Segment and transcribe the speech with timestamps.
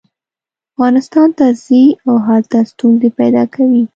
[0.73, 3.83] افغانستان ته ځي او هلته ستونزې پیدا کوي.